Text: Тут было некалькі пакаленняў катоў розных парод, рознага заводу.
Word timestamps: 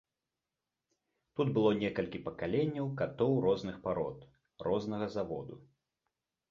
Тут 1.39 1.47
было 1.57 1.69
некалькі 1.83 2.21
пакаленняў 2.31 2.91
катоў 3.03 3.33
розных 3.49 3.75
парод, 3.85 4.19
рознага 4.71 5.07
заводу. 5.19 5.55